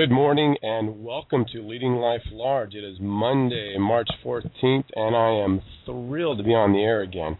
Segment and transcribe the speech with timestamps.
[0.00, 2.72] Good morning and welcome to Leading Life Large.
[2.74, 7.36] It is Monday, March 14th, and I am thrilled to be on the air again.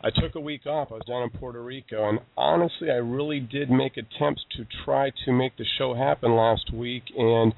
[0.00, 0.88] I took a week off.
[0.90, 5.10] I was down in Puerto Rico, and honestly, I really did make attempts to try
[5.26, 7.52] to make the show happen last week, and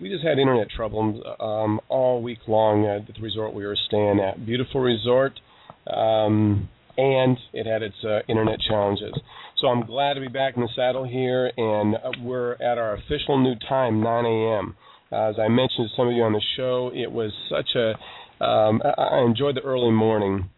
[0.00, 4.18] we just had internet troubles um, all week long at the resort we were staying
[4.18, 4.46] at.
[4.46, 5.38] Beautiful resort,
[5.86, 9.12] um, and it had its uh, internet challenges.
[9.60, 12.94] So I'm glad to be back in the saddle here, and uh, we're at our
[12.94, 14.76] official new time, 9 a.m.
[15.10, 17.94] As I mentioned to some of you on the show, it was such a
[18.40, 20.48] um, I enjoyed the early morning,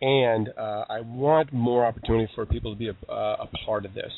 [0.00, 3.94] and uh, I want more opportunity for people to be a, uh, a part of
[3.94, 4.12] this.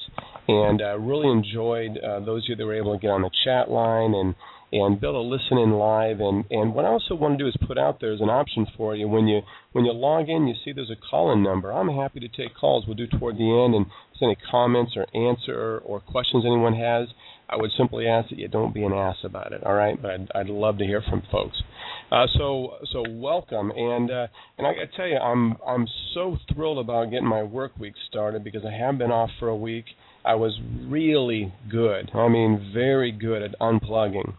[0.48, 3.30] And uh, really enjoyed uh, those of you that were able to get on the
[3.44, 4.34] chat line and
[4.72, 6.20] and able to listen in live.
[6.20, 8.66] And, and what I also want to do is put out there as an option
[8.76, 11.72] for you when you when you log in, you see there's a call-in number.
[11.72, 12.86] I'm happy to take calls.
[12.86, 17.08] We'll do toward the end, and if any comments or answer or questions anyone has,
[17.48, 19.62] I would simply ask that you don't be an ass about it.
[19.64, 21.62] All right, but I'd, I'd love to hear from folks.
[22.12, 24.26] Uh, so so welcome, and uh,
[24.58, 27.94] and I got to tell you, I'm I'm so thrilled about getting my work week
[28.10, 29.86] started because I have been off for a week.
[30.22, 32.10] I was really good.
[32.12, 34.34] I mean, very good at unplugging.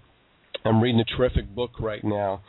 [0.64, 2.42] I'm reading a terrific book right now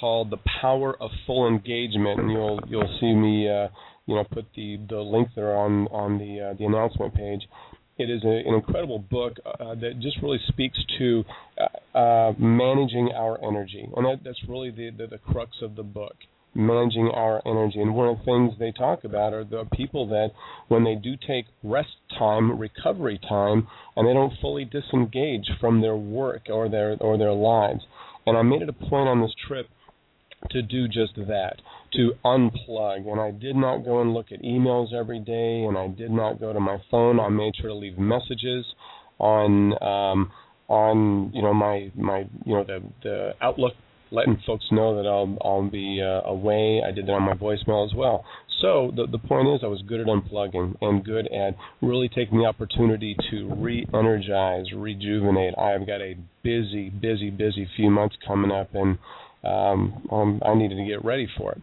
[0.00, 3.68] called The Power of Full Engagement, and you'll you'll see me uh,
[4.06, 7.42] you know put the the link there on on the uh, the announcement page.
[7.98, 11.24] It is a, an incredible book uh, that just really speaks to
[11.58, 15.82] uh, uh, managing our energy, and that, that's really the, the the crux of the
[15.82, 16.14] book
[16.56, 17.80] managing our energy.
[17.80, 20.30] And one of the things they talk about are the people that,
[20.68, 25.96] when they do take rest time, recovery time, and they don't fully disengage from their
[25.96, 27.82] work or their or their lives.
[28.24, 29.68] And I made it a point on this trip
[30.50, 31.56] to do just that,
[31.96, 33.10] to unplug.
[33.10, 36.40] And I did not go and look at emails every day, and I did not
[36.40, 37.20] go to my phone.
[37.20, 38.64] I made sure to leave messages
[39.18, 40.30] on um,
[40.68, 43.74] on you know my my you know the the Outlook
[44.10, 46.82] letting folks know that I'll I'll be uh, away.
[46.86, 48.24] I did that on my voicemail as well.
[48.60, 52.38] So the the point is, I was good at unplugging and good at really taking
[52.38, 55.54] the opportunity to re-energize, rejuvenate.
[55.58, 58.98] I've got a busy, busy, busy few months coming up, and
[59.44, 61.60] um, um, I needed to get ready for it.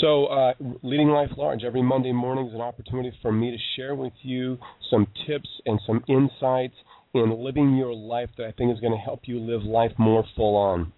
[0.00, 3.94] So, uh, Leading Life Large, every Monday morning is an opportunity for me to share
[3.94, 4.58] with you
[4.90, 6.74] some tips and some insights
[7.12, 10.24] in living your life that I think is going to help you live life more
[10.36, 10.92] full on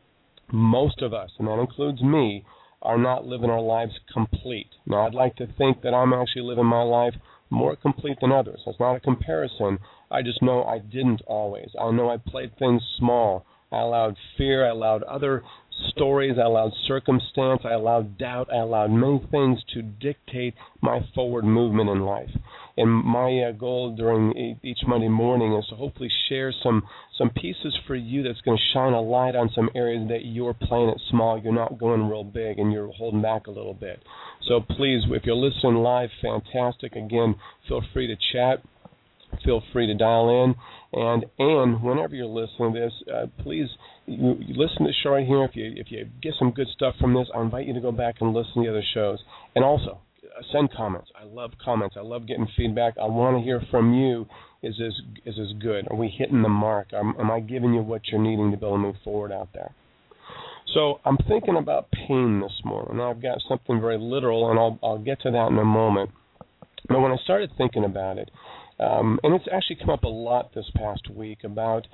[0.53, 2.45] most of us, and that includes me,
[2.83, 4.69] are not living our lives complete.
[4.87, 7.15] Now, I'd like to think that I'm actually living my life
[7.49, 8.61] more complete than others.
[8.65, 9.79] That's not a comparison.
[10.11, 11.71] I just know I didn't always.
[11.81, 13.47] I know I played things small.
[13.71, 14.67] I allowed fear.
[14.67, 15.43] I allowed other
[15.91, 16.37] stories.
[16.39, 17.63] I allowed circumstance.
[17.65, 18.49] I allowed doubt.
[18.53, 22.31] I allowed many things to dictate my forward movement in life.
[22.77, 26.83] And my uh, goal during each Monday morning is to hopefully share some
[27.19, 30.55] some pieces for you that's going to shine a light on some areas that you're
[30.55, 31.41] playing it small.
[31.43, 34.03] You're not going real big, and you're holding back a little bit.
[34.49, 36.97] So please, if you're listening live, fantastic.
[36.97, 37.37] Again,
[37.69, 38.63] feel free to chat.
[39.45, 40.55] Feel free to dial in,
[40.93, 43.69] and and whenever you're listening to this, uh, please
[44.07, 45.45] you, you listen to the show right here.
[45.45, 47.93] If you if you get some good stuff from this, I invite you to go
[47.93, 49.19] back and listen to the other shows.
[49.55, 50.01] And also,
[50.53, 51.11] send comments.
[51.21, 51.97] I love comments.
[51.99, 52.95] I love getting feedback.
[53.01, 54.27] I want to hear from you.
[54.63, 54.95] Is this
[55.25, 55.89] is this good?
[55.91, 56.93] Are we hitting the mark?
[56.93, 59.49] Am, am I giving you what you're needing to be able to move forward out
[59.53, 59.75] there?
[60.75, 62.97] So I'm thinking about pain this morning.
[62.97, 66.11] Now I've got something very literal, and I'll I'll get to that in a moment.
[66.89, 68.31] But when I started thinking about it,
[68.81, 71.87] um, and it's actually come up a lot this past week about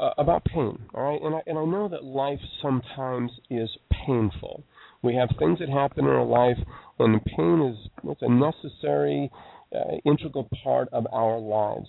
[0.00, 0.78] uh, about pain.
[0.94, 3.68] All right, and I and I know that life sometimes is
[4.06, 4.64] painful
[5.04, 6.56] We have things that happen in our life,
[6.98, 9.30] and pain is it's a necessary,
[9.74, 11.88] uh, integral part of our lives.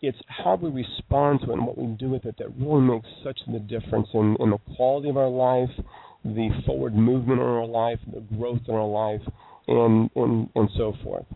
[0.00, 3.08] It's how we respond to it and what we do with it that really makes
[3.24, 5.70] such the difference in, in the quality of our life,
[6.24, 9.22] the forward movement in our life, the growth in our life,
[9.66, 11.26] and and, and so forth.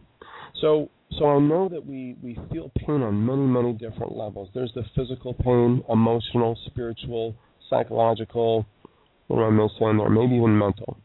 [0.60, 0.88] So
[1.18, 4.50] so I know that we, we feel pain on many, many different levels.
[4.54, 7.34] There's the physical pain, emotional, spiritual,
[7.70, 8.66] psychological,
[9.28, 10.10] what am I missing there?
[10.10, 10.98] Maybe even mental.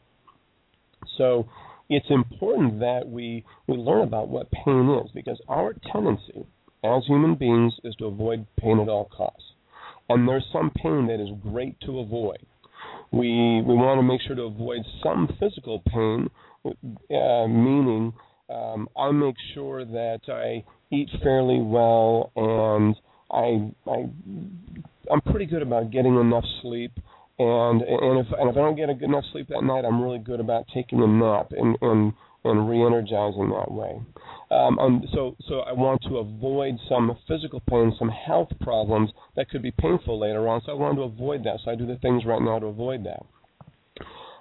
[1.18, 1.48] So
[1.90, 6.46] it's important that we, we learn about what pain is because our tendency
[6.84, 9.44] as human beings is to avoid pain at all costs.
[10.10, 12.46] And there's some pain that is great to avoid.
[13.12, 16.30] We, we want to make sure to avoid some physical pain,
[16.66, 18.14] uh, meaning
[18.54, 20.64] um, I make sure that I
[20.94, 22.96] eat fairly well and
[23.32, 24.10] I, I
[25.12, 26.92] I'm pretty good about getting enough sleep
[27.40, 30.02] and and if and if I don't get a good enough sleep that night, I'm
[30.02, 32.14] really good about taking a nap and and
[32.46, 34.02] and re-energizing that way.
[34.52, 39.50] Um, and so so I want to avoid some physical pain, some health problems that
[39.50, 40.62] could be painful later on.
[40.66, 41.60] So I want to avoid that.
[41.66, 43.26] So I do the things right now to avoid that.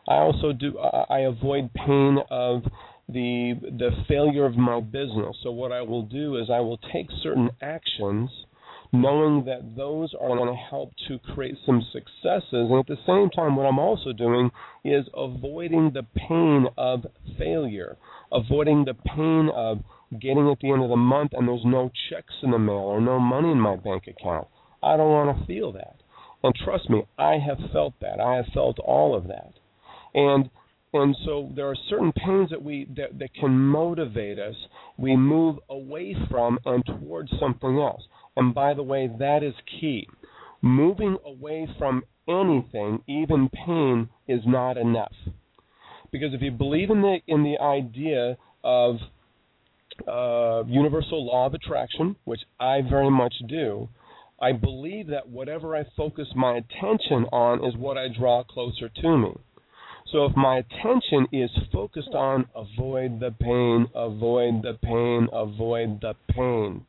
[0.06, 2.62] I also do I avoid pain of
[3.08, 5.36] the the failure of my business.
[5.42, 8.30] So what I will do is I will take certain actions
[8.92, 13.30] knowing that those are going to help to create some successes and at the same
[13.30, 14.50] time what I'm also doing
[14.84, 17.06] is avoiding the pain of
[17.38, 17.96] failure,
[18.30, 19.78] avoiding the pain of
[20.20, 23.00] getting at the end of the month and there's no checks in the mail or
[23.00, 24.46] no money in my bank account.
[24.82, 25.96] I don't want to feel that.
[26.42, 28.20] And trust me, I have felt that.
[28.20, 29.52] I have felt all of that.
[30.12, 30.50] And
[30.94, 34.54] and so there are certain pains that we that, that can motivate us.
[34.98, 38.02] We move away from and towards something else.
[38.36, 40.06] And by the way, that is key.
[40.60, 45.14] Moving away from anything, even pain, is not enough.
[46.10, 48.96] Because if you believe in the in the idea of
[50.06, 53.88] uh, universal law of attraction, which I very much do,
[54.40, 59.16] I believe that whatever I focus my attention on is what I draw closer to
[59.16, 59.32] me.
[60.12, 66.14] So if my attention is focused on avoid the pain, avoid the pain, avoid the
[66.28, 66.84] pain,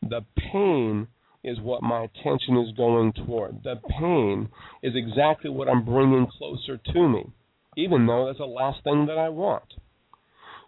[0.00, 1.08] the pain
[1.42, 3.64] is what my attention is going toward.
[3.64, 4.48] The pain
[4.80, 7.32] is exactly what I'm bringing closer to me,
[7.76, 9.74] even though that's the last thing that I want.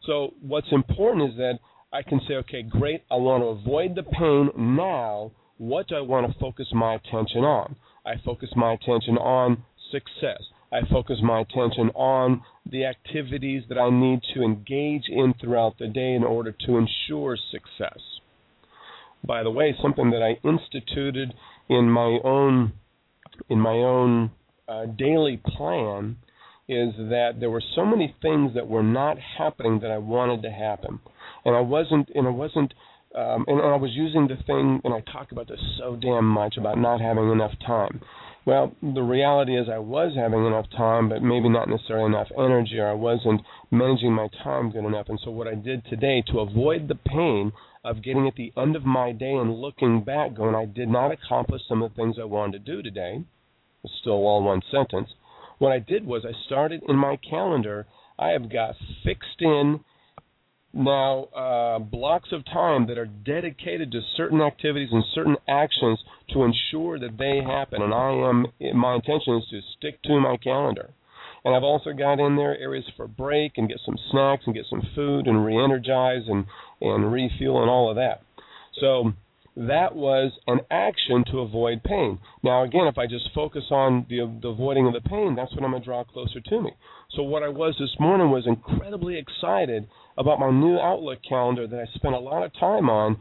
[0.05, 1.61] So what's important is that
[1.93, 5.31] I can say, okay, great, I want to avoid the pain now.
[5.59, 7.77] What do I want to focus my attention on?
[8.05, 9.63] I focus my attention on
[9.93, 10.43] success.
[10.75, 15.87] I focus my attention on the activities that I need to engage in throughout the
[15.87, 18.01] day in order to ensure success.
[19.25, 21.33] By the way, something that I instituted
[21.69, 22.73] in my own
[23.49, 24.33] in my own
[24.69, 26.17] uh, daily plan
[26.69, 30.51] is that there were so many things that were not happening that I wanted to
[30.51, 30.99] happen,
[31.45, 32.75] and I wasn't and I wasn't
[33.15, 36.25] um, and, and I was using the thing, and I talk about this so damn
[36.25, 38.01] much about not having enough time.
[38.47, 42.79] Well, the reality is I was having enough time, but maybe not necessarily enough energy,
[42.79, 45.09] or I wasn't managing my time good enough.
[45.09, 47.53] And so, what I did today to avoid the pain
[47.85, 51.11] of getting at the end of my day and looking back, going, I did not
[51.11, 53.25] accomplish some of the things I wanted to do today,
[53.83, 55.09] it's still all one sentence.
[55.59, 57.87] What I did was I started in my calendar,
[58.19, 58.75] I have got
[59.05, 59.81] fixed in
[60.75, 65.99] now uh, blocks of time that are dedicated to certain activities and certain actions
[66.33, 67.83] to ensure that they happen.
[67.83, 68.47] And I am
[68.79, 70.91] my intention is to stick to my calendar.
[71.45, 74.65] And I've also got in there areas for break and get some snacks and get
[74.71, 76.47] some food and re-energize and
[76.81, 78.23] and refuel and all of that.
[78.81, 79.13] So
[79.57, 82.19] that was an action to avoid pain.
[82.43, 85.63] Now, again, if I just focus on the, the avoiding of the pain, that's what
[85.63, 86.73] I'm going to draw closer to me.
[87.15, 91.79] So, what I was this morning was incredibly excited about my new Outlook calendar that
[91.79, 93.19] I spent a lot of time on,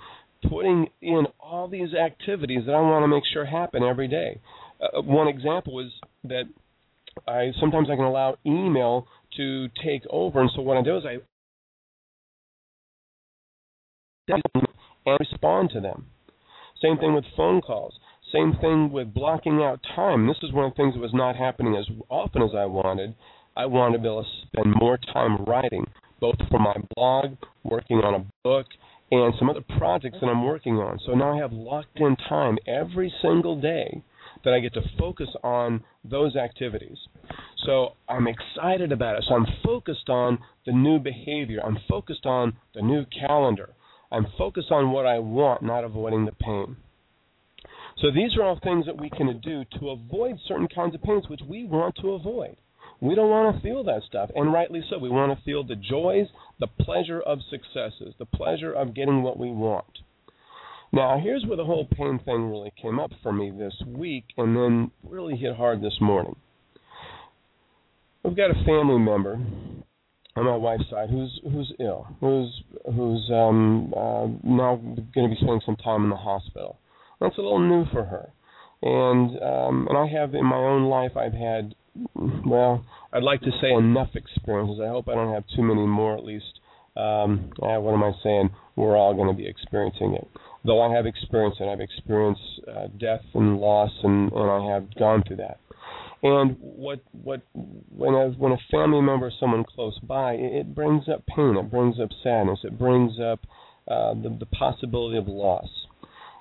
[0.50, 4.39] putting in all these activities that I want to make sure happen every day.
[4.81, 5.91] Uh, one example is
[6.25, 6.43] that
[7.27, 9.07] I sometimes I can allow email
[9.38, 11.17] to take over, and so what I do is I
[15.05, 16.07] and respond to them.
[16.81, 17.93] Same thing with phone calls.
[18.31, 20.27] Same thing with blocking out time.
[20.27, 23.15] This is one of the things that was not happening as often as I wanted.
[23.55, 25.85] I wanted to be able to spend more time writing,
[26.23, 28.65] both for my blog, working on a book,
[29.11, 30.97] and some other projects that I'm working on.
[31.05, 34.01] So now I have locked in time every single day
[34.45, 36.97] that I get to focus on those activities.
[37.65, 39.25] So I'm excited about it.
[39.27, 41.59] So I'm focused on the new behavior.
[41.61, 43.71] I'm focused on the new calendar.
[44.09, 46.77] I'm focused on what I want, not avoiding the pain.
[47.97, 51.25] So these are all things that we can do to avoid certain kinds of pains
[51.27, 52.55] which we want to avoid.
[53.03, 54.98] We don't want to feel that stuff, and rightly so.
[54.98, 56.27] We want to feel the joys,
[56.62, 60.00] the pleasure of successes, the pleasure of getting what we want.
[60.93, 64.55] Now, here's where the whole pain thing really came up for me this week and
[64.55, 66.38] then really hit hard this morning.
[68.24, 69.33] We've got a family member
[70.38, 74.77] on my wife's side who's who's ill, who's who's um uh, now
[75.13, 76.79] going to be spending some time in the hospital.
[77.19, 78.29] That's a little new for her.
[78.81, 81.75] And um and I have in my own life I've had
[82.45, 84.79] well, I'd like to say enough experiences.
[84.84, 86.60] I hope I don't have too many more at least.
[86.96, 88.50] Um uh, what am I saying?
[88.75, 90.27] We're all going to be experiencing it
[90.65, 91.67] though I have experienced it.
[91.67, 95.60] I've experienced uh, death and loss, and, and I have gone through that.
[96.22, 101.10] And what what when a when a family member, someone close by, it, it brings
[101.10, 101.58] up pain.
[101.58, 102.60] It brings up sadness.
[102.63, 103.41] It brings up
[103.89, 105.67] uh, the the possibility of loss.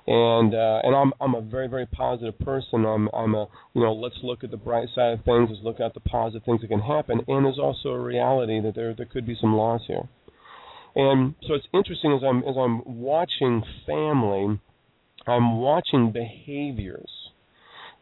[0.05, 2.85] And uh, and I'm I'm a very very positive person.
[2.85, 5.49] I'm I'm a you know let's look at the bright side of things.
[5.49, 7.21] Let's look at the positive things that can happen.
[7.27, 10.09] And there's also a reality that there there could be some loss here.
[10.95, 14.59] And so it's interesting as I'm as I'm watching family,
[15.25, 17.09] I'm watching behaviors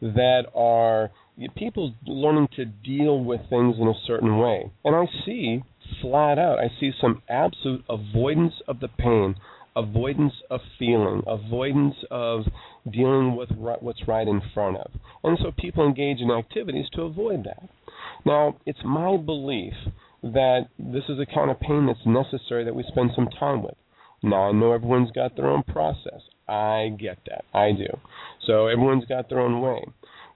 [0.01, 1.11] that are
[1.55, 4.71] people learning to deal with things in a certain way.
[4.83, 5.63] And I see
[6.01, 9.35] flat out, I see some absolute avoidance of the pain,
[9.75, 12.41] avoidance of feeling, avoidance of
[12.91, 14.91] dealing with what's right in front of.
[15.23, 17.69] And so people engage in activities to avoid that.
[18.25, 19.73] Now, it's my belief
[20.23, 23.75] that this is a kind of pain that's necessary that we spend some time with.
[24.23, 26.21] Now, I know everyone's got their own process.
[26.47, 27.45] I get that.
[27.53, 27.87] I do.
[28.45, 29.83] So everyone's got their own way.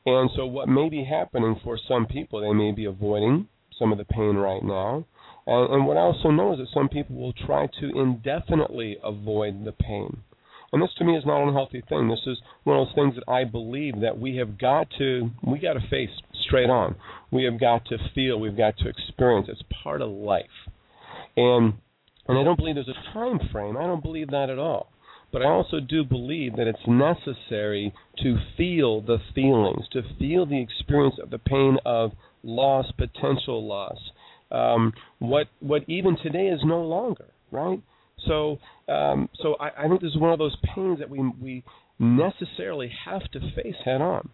[0.07, 3.97] And so what may be happening for some people, they may be avoiding some of
[3.97, 5.05] the pain right now.
[5.47, 9.65] And, and what I also know is that some people will try to indefinitely avoid
[9.65, 10.17] the pain.
[10.71, 12.09] And this to me is not an unhealthy thing.
[12.09, 15.59] This is one of those things that I believe that we have got to we
[15.59, 16.09] got to face
[16.45, 16.95] straight on.
[17.31, 19.47] We have got to feel, we've got to experience.
[19.49, 20.45] It's part of life.
[21.37, 21.75] And
[22.27, 23.77] and I don't believe there's a time frame.
[23.77, 24.91] I don't believe that at all.
[25.31, 30.61] But I also do believe that it's necessary to feel the feelings, to feel the
[30.61, 32.11] experience of the pain of
[32.43, 33.97] loss, potential loss.
[34.55, 37.81] Um, what what even today is no longer, right?
[38.27, 38.57] So,
[38.87, 41.63] um, so I, I think this is one of those pains that we we
[41.99, 44.29] necessarily have to face head on.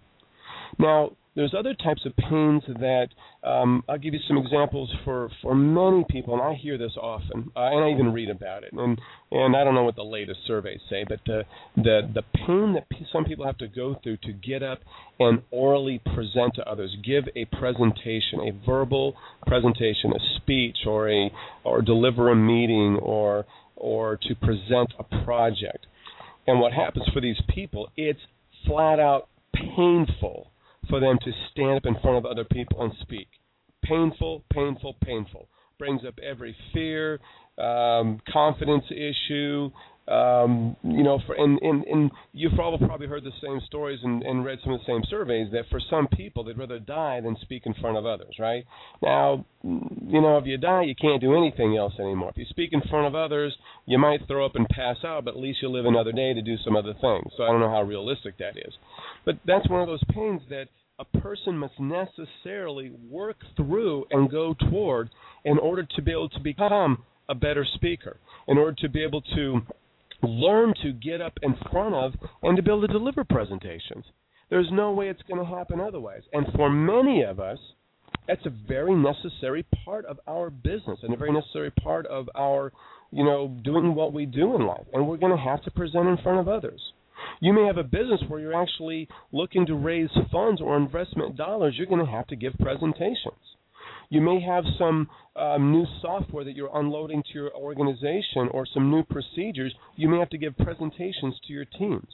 [0.77, 3.07] Now, there's other types of pains that
[3.43, 7.51] um, I'll give you some examples for for many people, and I hear this often,
[7.55, 8.73] uh, and I even read about it.
[8.73, 8.99] And
[9.31, 11.43] and I don't know what the latest surveys say, but the
[11.77, 14.79] the the pain that p- some people have to go through to get up
[15.19, 19.15] and orally present to others, give a presentation, a verbal
[19.47, 21.31] presentation, a speech, or a
[21.63, 23.45] or deliver a meeting, or
[23.77, 25.87] or to present a project.
[26.45, 28.19] And what happens for these people, it's
[28.65, 30.47] flat out painful
[30.91, 33.27] for them to stand up in front of other people and speak.
[33.83, 35.47] Painful, painful, painful.
[35.79, 37.19] Brings up every fear,
[37.57, 39.71] um, confidence issue,
[40.07, 44.23] um, you know, for and, and and you've probably probably heard the same stories and,
[44.23, 47.37] and read some of the same surveys that for some people they'd rather die than
[47.41, 48.65] speak in front of others, right?
[49.01, 52.29] Now, you know, if you die, you can't do anything else anymore.
[52.31, 53.55] If you speak in front of others,
[53.85, 56.41] you might throw up and pass out, but at least you'll live another day to
[56.41, 57.31] do some other things.
[57.37, 58.73] So I don't know how realistic that is,
[59.23, 60.67] but that's one of those pains that
[61.01, 65.09] a person must necessarily work through and go toward
[65.43, 68.17] in order to be able to become a better speaker,
[68.47, 69.61] in order to be able to
[70.21, 74.05] learn to get up in front of and to be able to deliver presentations.
[74.51, 76.21] There's no way it's going to happen otherwise.
[76.33, 77.57] And for many of us,
[78.27, 82.71] that's a very necessary part of our business and a very necessary part of our,
[83.11, 84.85] you know, doing what we do in life.
[84.93, 86.79] And we're going to have to present in front of others.
[87.39, 91.75] You may have a business where you're actually looking to raise funds or investment dollars.
[91.77, 93.41] You're going to have to give presentations.
[94.09, 98.91] You may have some um, new software that you're unloading to your organization or some
[98.91, 99.73] new procedures.
[99.95, 102.09] You may have to give presentations to your teams.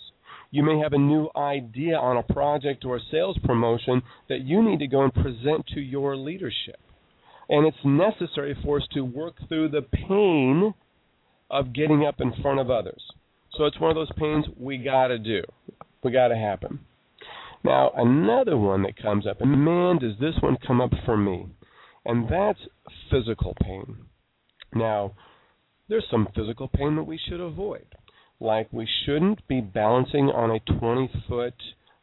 [0.52, 4.64] You may have a new idea on a project or a sales promotion that you
[4.64, 6.80] need to go and present to your leadership.
[7.50, 10.74] And it's necessary for us to work through the pain
[11.50, 13.02] of getting up in front of others.
[13.58, 15.42] So it's one of those pains we got to do.
[16.04, 16.80] We got to happen.
[17.64, 21.48] Now, another one that comes up, and man, does this one come up for me
[22.08, 22.60] and that's
[23.12, 23.98] physical pain.
[24.74, 25.14] Now,
[25.90, 27.86] there's some physical pain that we should avoid.
[28.40, 31.56] Like we shouldn't be balancing on a 20 foot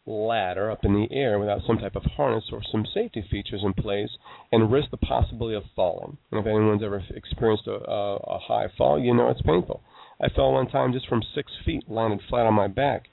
[0.07, 3.73] ladder up in the air without some type of harness or some safety features in
[3.73, 4.11] place
[4.53, 6.19] and risk the possibility of falling.
[6.31, 9.83] And if anyone's ever experienced a, a, a high fall, you know it's painful.
[10.25, 13.05] I fell one time just from six feet, landed flat on my back.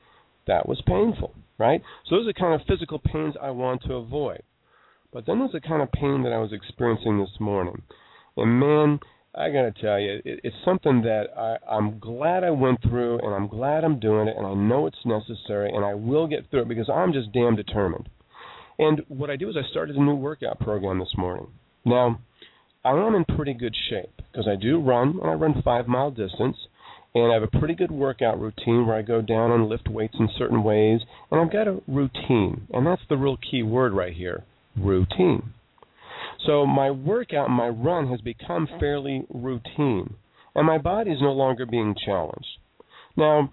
[0.48, 1.82] That was painful, right?
[2.08, 4.44] So those are kind of physical pains I want to avoid.
[5.12, 7.82] But then there's the kind of pain that I was experiencing this morning.
[8.38, 9.00] And man,
[9.36, 13.20] I got to tell you, it, it's something that I, I'm glad I went through,
[13.20, 16.50] and I'm glad I'm doing it, and I know it's necessary, and I will get
[16.50, 18.08] through it because I'm just damn determined.
[18.80, 21.48] And what I do is I started a new workout program this morning.
[21.86, 22.20] Now,
[22.84, 26.12] I am in pretty good shape because I do run, and I run five mile
[26.12, 26.58] distance,
[27.13, 30.15] and I have a pretty good workout routine where I go down and lift weights
[30.20, 34.13] in certain ways, and I've got a routine, and that's the real key word right
[34.13, 34.44] here
[34.77, 35.53] routine.
[36.46, 40.15] So my workout and my run has become fairly routine,
[40.56, 42.48] and my body is no longer being challenged.
[43.18, 43.50] Now,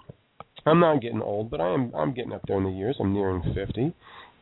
[0.65, 2.97] I'm not getting old, but I am I'm getting up there in the years.
[3.01, 3.93] I'm nearing 50,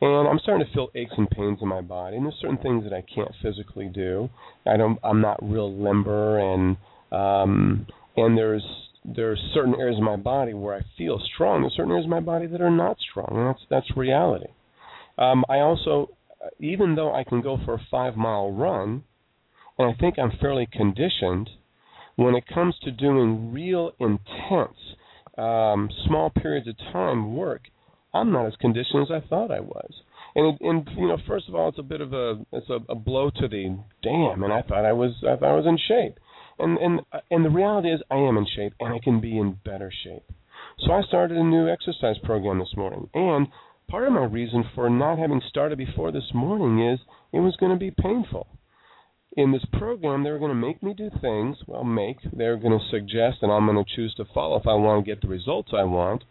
[0.01, 2.17] and I'm starting to feel aches and pains in my body.
[2.17, 4.29] And there's certain things that I can't physically do.
[4.65, 6.77] I don't I'm not real limber, and
[7.11, 8.63] um, and there's
[9.07, 11.61] there's certain areas of my body where I feel strong.
[11.61, 14.47] There's certain areas of my body that are not strong, and that's that's reality.
[15.17, 16.09] Um, I also
[16.59, 19.03] even though I can go for a five mile run,
[19.77, 21.49] and I think I'm fairly conditioned,
[22.15, 24.77] when it comes to doing real intense,
[25.37, 27.63] um, small periods of time work,
[28.13, 29.91] I'm not as conditioned as I thought I was.
[30.35, 32.95] And, and you know, first of all, it's a bit of a it's a, a
[32.95, 34.43] blow to the damn.
[34.43, 36.19] And I thought I was I thought I was in shape,
[36.59, 39.59] and and and the reality is I am in shape, and I can be in
[39.63, 40.23] better shape.
[40.79, 43.47] So I started a new exercise program this morning, and
[43.87, 46.99] part of my reason for not having started before this morning is
[47.31, 48.47] it was going to be painful.
[49.35, 52.77] In this program, they were going to make me do things, well, make, they're going
[52.77, 55.27] to suggest, and I'm going to choose to follow if I want to get the
[55.27, 56.23] results I want.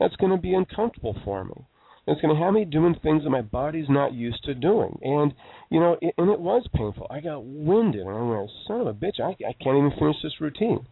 [0.00, 1.66] That's going to be uncomfortable for me.
[2.06, 4.98] It's going to have me doing things that my body's not used to doing.
[5.02, 5.32] And,
[5.70, 7.06] you know, it, and it was painful.
[7.10, 10.16] I got winded, and I went, son of a bitch, I, I can't even finish
[10.22, 10.86] this routine.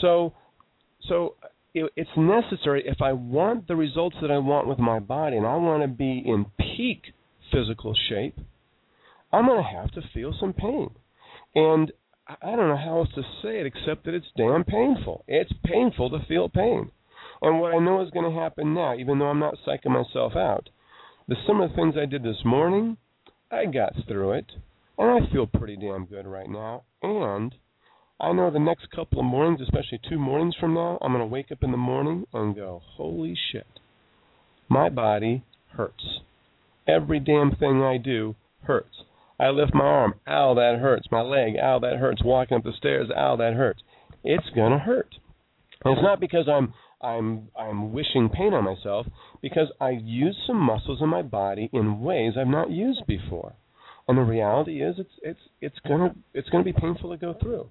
[0.00, 0.32] So,
[1.08, 1.34] so
[1.74, 5.46] it, it's necessary if I want the results that I want with my body and
[5.46, 7.12] I want to be in peak
[7.52, 8.38] physical shape,
[9.32, 10.90] I'm going to have to feel some pain.
[11.54, 11.92] And
[12.28, 15.24] I don't know how else to say it except that it's damn painful.
[15.28, 16.90] It's painful to feel pain.
[17.42, 20.34] And what I know is going to happen now, even though I'm not psyching myself
[20.36, 20.68] out,
[21.28, 22.96] the similar things I did this morning,
[23.50, 24.46] I got through it,
[24.98, 26.84] and I feel pretty damn good right now.
[27.02, 27.54] And
[28.20, 31.26] I know the next couple of mornings, especially two mornings from now, I'm going to
[31.26, 33.66] wake up in the morning and go, holy shit,
[34.68, 35.44] my body
[35.76, 36.20] hurts.
[36.88, 39.02] Every damn thing I do hurts.
[39.38, 41.08] I lift my arm, ow, that hurts.
[41.10, 42.24] My leg, ow, that hurts.
[42.24, 43.82] Walking up the stairs, ow, that hurts.
[44.24, 45.14] It's gonna hurt.
[45.84, 49.06] And it's not because I'm I'm I'm wishing pain on myself,
[49.42, 53.54] because I used some muscles in my body in ways I've not used before.
[54.08, 57.68] And the reality is it's it's it's gonna it's gonna be painful to go through.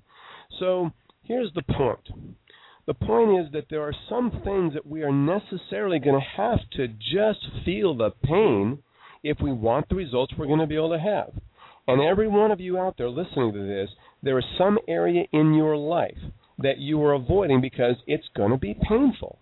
[0.59, 0.91] So
[1.23, 2.07] here's the point.
[2.85, 6.59] The point is that there are some things that we are necessarily going to have
[6.73, 8.83] to just feel the pain
[9.23, 11.33] if we want the results we're going to be able to have.
[11.87, 13.89] And every one of you out there listening to this,
[14.21, 16.17] there is some area in your life
[16.57, 19.39] that you are avoiding because it's going to be painful.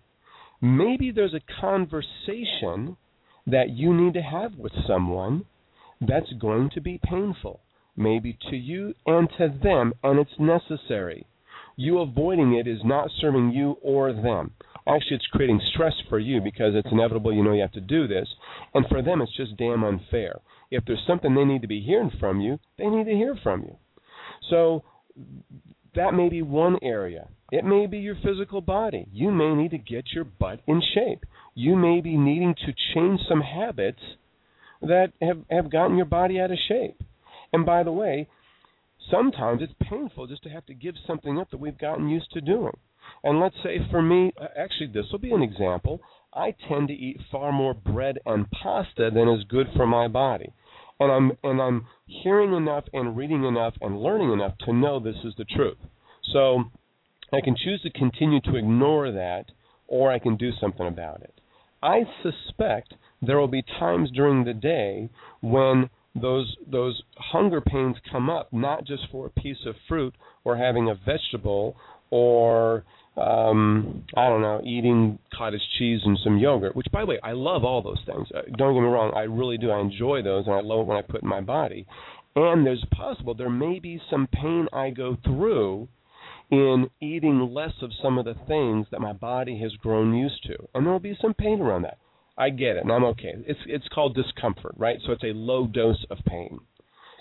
[0.62, 2.98] Maybe there's a conversation
[3.46, 5.46] that you need to have with someone
[6.00, 7.60] that's going to be painful
[7.96, 11.26] maybe to you and to them, and it's necessary.
[11.76, 14.52] You avoiding it is not serving you or them.
[14.88, 18.08] Actually, it's creating stress for you because it's inevitable you know you have to do
[18.08, 18.28] this.
[18.74, 20.40] And for them, it's just damn unfair.
[20.72, 23.62] If there's something they need to be hearing from you, they need to hear from
[23.62, 23.76] you.
[24.50, 24.84] So
[25.96, 27.28] that may be one area.
[27.52, 29.08] It may be your physical body.
[29.12, 31.26] You may need to get your butt in shape.
[31.54, 34.02] You may be needing to change some habits
[34.82, 37.02] that have, have gotten your body out of shape.
[37.52, 38.28] And by the way,
[39.12, 42.42] sometimes it's painful just to have to give something up that we've gotten used to
[42.42, 42.76] doing.
[43.24, 46.02] And let's say for me, uh, actually, this will be an example.
[46.34, 50.52] I tend to eat far more bread and pasta than is good for my body.
[51.04, 55.18] And I'm and I'm hearing enough and reading enough and learning enough to know this
[55.26, 55.78] is the truth.
[56.32, 56.64] So
[57.34, 59.46] I can choose to continue to ignore that
[59.88, 61.34] or I can do something about it.
[61.82, 65.10] I suspect there will be times during the day
[65.42, 70.14] when those those hunger pains come up not just for a piece of fruit
[70.44, 71.76] or having a vegetable
[72.12, 72.84] or
[73.18, 77.34] um I don't know, eating cottage cheese and some yogurt, which by the way, I
[77.34, 78.28] love all those things.
[78.34, 79.72] Uh, don't get me wrong, I really do.
[79.72, 81.86] I enjoy those and I love it when I put in my body.
[82.36, 85.88] And there's possible there may be some pain I go through
[86.50, 90.56] in eating less of some of the things that my body has grown used to.
[90.74, 91.98] And there will be some pain around that.
[92.38, 93.34] I get it, and I'm okay.
[93.46, 94.98] It's it's called discomfort, right?
[95.06, 96.60] So it's a low dose of pain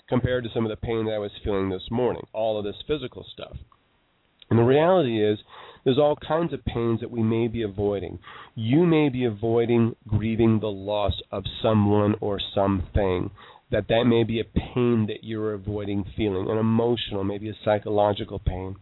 [0.09, 2.81] compared to some of the pain that I was feeling this morning, all of this
[2.87, 3.55] physical stuff.
[4.49, 5.39] And the reality is,
[5.83, 8.19] there's all kinds of pains that we may be avoiding.
[8.55, 13.31] You may be avoiding grieving the loss of someone or something
[13.71, 18.39] that that may be a pain that you're avoiding feeling, an emotional, maybe a psychological
[18.39, 18.75] pain.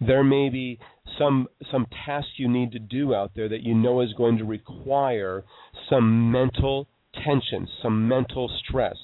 [0.00, 0.78] There may be
[1.18, 4.44] some some task you need to do out there that you know is going to
[4.44, 5.44] require
[5.88, 6.86] some mental
[7.24, 8.96] tension, some mental stress,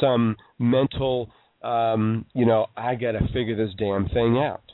[0.00, 1.30] some mental
[1.62, 4.65] um, you know, I got to figure this damn thing out.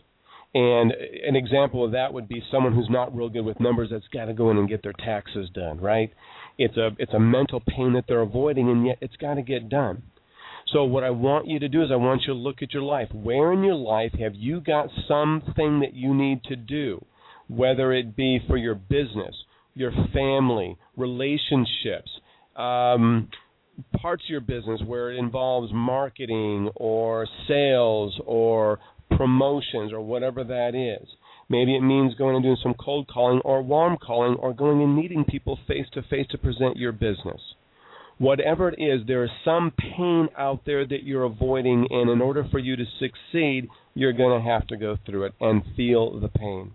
[0.55, 4.09] And an example of that would be someone who's not real good with numbers that's
[4.13, 6.11] got to go in and get their taxes done, right?
[6.59, 9.71] It's a it's a mental pain that they're avoiding and yet it's got to get
[9.71, 10.03] done.
[10.73, 12.83] So what I want you to do is I want you to look at your
[12.83, 13.09] life.
[13.13, 17.05] Where in your life have you got something that you need to do?
[17.49, 19.35] Whether it be for your business,
[19.75, 22.11] your family, relationships,
[22.57, 23.29] um,
[24.01, 28.79] parts of your business where it involves marketing or sales or
[29.17, 31.09] promotions or whatever that is.
[31.49, 34.97] Maybe it means going and doing some cold calling or warm calling or going and
[34.97, 37.41] meeting people face to face to present your business.
[38.19, 42.47] Whatever it is, there is some pain out there that you're avoiding, and in order
[42.51, 46.29] for you to succeed, you're going to have to go through it and feel the
[46.29, 46.75] pain.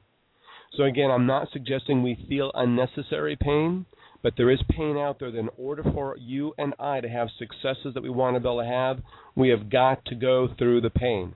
[0.75, 3.85] So, again, I'm not suggesting we feel unnecessary pain.
[4.23, 7.29] But there is pain out there that in order for you and I to have
[7.37, 8.99] successes that we want to be able to have,
[9.35, 11.35] we have got to go through the pain.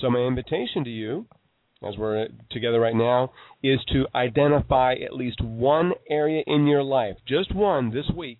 [0.00, 1.26] So my invitation to you,
[1.86, 3.32] as we're together right now,
[3.62, 8.38] is to identify at least one area in your life, just one this week,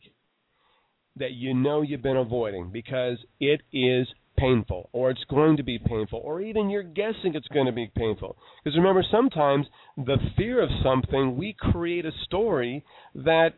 [1.16, 5.78] that you know you've been avoiding because it is painful or it's going to be
[5.78, 8.36] painful or even you're guessing it's going to be painful.
[8.62, 9.66] Because remember, sometimes
[9.96, 13.54] the fear of something, we create a story that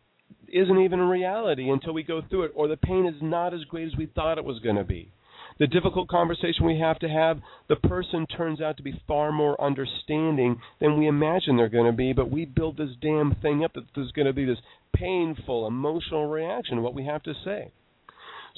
[0.47, 3.65] isn't even a reality until we go through it, or the pain is not as
[3.65, 5.11] great as we thought it was going to be.
[5.59, 9.61] The difficult conversation we have to have, the person turns out to be far more
[9.61, 13.73] understanding than we imagine they're going to be, but we build this damn thing up
[13.75, 14.59] that there's going to be this
[14.95, 17.73] painful, emotional reaction to what we have to say.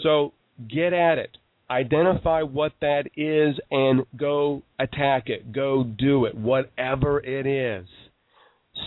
[0.03, 0.33] So
[0.69, 1.37] get at it.
[1.71, 5.53] Identify what that is and go attack it.
[5.53, 7.89] Go do it, whatever it is.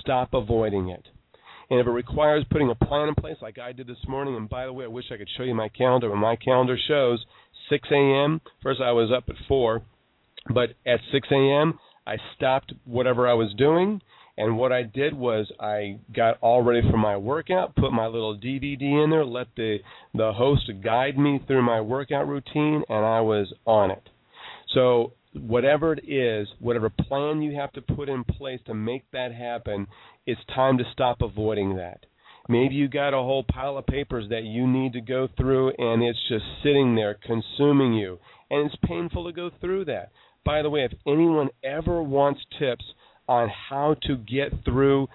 [0.01, 1.07] Stop avoiding it.
[1.69, 4.49] And if it requires putting a plan in place, like I did this morning, and
[4.49, 7.25] by the way, I wish I could show you my calendar, but my calendar shows
[7.69, 8.41] 6 a.m.
[8.61, 9.81] First, I was up at 4,
[10.53, 14.01] but at 6 a.m., I stopped whatever I was doing,
[14.37, 18.37] and what I did was I got all ready for my workout, put my little
[18.37, 19.77] DVD in there, let the
[20.13, 24.09] the host guide me through my workout routine, and I was on it.
[24.73, 29.33] So whatever it is, whatever plan you have to put in place to make that
[29.33, 29.87] happen,
[30.25, 32.05] it's time to stop avoiding that.
[32.49, 36.03] Maybe you got a whole pile of papers that you need to go through and
[36.03, 38.19] it's just sitting there consuming you.
[38.49, 40.11] And it's painful to go through that.
[40.45, 42.83] By the way, if anyone ever wants tips
[43.29, 45.07] on how to get through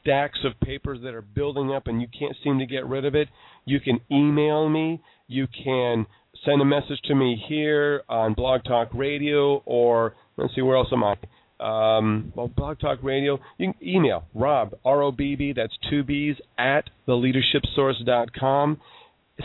[0.00, 3.16] stacks of papers that are building up and you can't seem to get rid of
[3.16, 3.28] it,
[3.64, 5.02] you can email me.
[5.26, 6.06] You can
[6.44, 10.88] send a message to me here on Blog Talk Radio or let's see where else
[10.92, 11.16] am I?
[11.60, 13.38] Um, well, Blog Talk Radio.
[13.58, 15.52] You can email Rob R O B B.
[15.54, 18.80] That's two B's at theleadershipsource.com.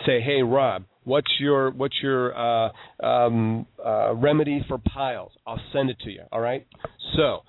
[0.06, 2.70] Say, hey Rob, what's your what's your uh,
[3.02, 5.32] um, uh, remedy for piles?
[5.46, 6.22] I'll send it to you.
[6.30, 6.66] All right.
[7.16, 7.40] So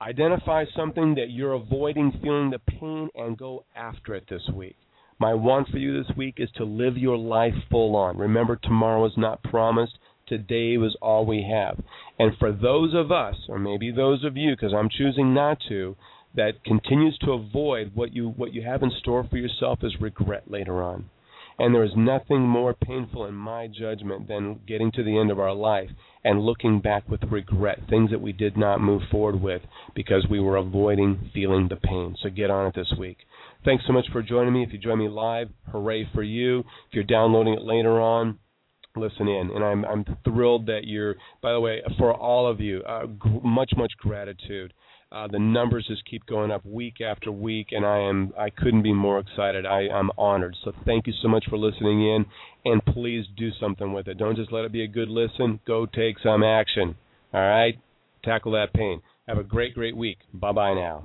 [0.00, 4.76] identify something that you're avoiding feeling the pain and go after it this week.
[5.18, 8.18] My want for you this week is to live your life full on.
[8.18, 9.96] Remember, tomorrow is not promised.
[10.26, 11.80] Today was all we have.
[12.18, 15.96] And for those of us, or maybe those of you, because I'm choosing not to,
[16.34, 20.50] that continues to avoid what you what you have in store for yourself is regret
[20.50, 21.10] later on.
[21.58, 25.38] And there is nothing more painful in my judgment than getting to the end of
[25.38, 25.90] our life
[26.24, 29.62] and looking back with regret, things that we did not move forward with
[29.94, 32.16] because we were avoiding feeling the pain.
[32.20, 33.18] So get on it this week.
[33.64, 34.64] Thanks so much for joining me.
[34.64, 36.60] If you join me live, hooray for you.
[36.60, 38.38] If you're downloading it later on,
[38.96, 39.50] listen in.
[39.50, 41.16] And I'm I'm thrilled that you're.
[41.42, 44.72] By the way, for all of you, uh, g- much much gratitude.
[45.12, 48.82] Uh, the numbers just keep going up week after week, and I am I couldn't
[48.82, 49.64] be more excited.
[49.64, 50.56] I I'm honored.
[50.64, 52.26] So thank you so much for listening in,
[52.64, 54.18] and please do something with it.
[54.18, 55.60] Don't just let it be a good listen.
[55.66, 56.96] Go take some action.
[57.32, 57.78] All right,
[58.24, 59.02] tackle that pain.
[59.28, 60.18] Have a great great week.
[60.32, 61.04] Bye bye now.